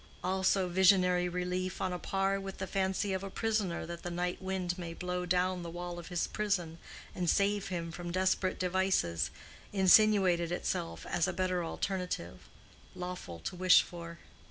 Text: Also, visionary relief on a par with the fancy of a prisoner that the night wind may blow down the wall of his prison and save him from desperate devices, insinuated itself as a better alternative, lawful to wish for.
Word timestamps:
Also, 0.23 0.67
visionary 0.67 1.29
relief 1.29 1.79
on 1.79 1.93
a 1.93 1.99
par 1.99 2.39
with 2.39 2.57
the 2.57 2.65
fancy 2.65 3.13
of 3.13 3.23
a 3.23 3.29
prisoner 3.29 3.85
that 3.85 4.01
the 4.01 4.09
night 4.09 4.41
wind 4.41 4.75
may 4.75 4.95
blow 4.95 5.27
down 5.27 5.61
the 5.61 5.69
wall 5.69 5.99
of 5.99 6.07
his 6.07 6.25
prison 6.25 6.79
and 7.13 7.29
save 7.29 7.67
him 7.67 7.91
from 7.91 8.09
desperate 8.11 8.57
devices, 8.57 9.29
insinuated 9.71 10.51
itself 10.51 11.05
as 11.05 11.27
a 11.27 11.33
better 11.33 11.63
alternative, 11.63 12.49
lawful 12.95 13.37
to 13.37 13.55
wish 13.55 13.83
for. 13.83 14.17